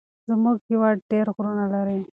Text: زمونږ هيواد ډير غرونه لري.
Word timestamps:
زمونږ 0.27 0.57
هيواد 0.69 0.97
ډير 1.09 1.27
غرونه 1.35 1.65
لري. 1.73 1.99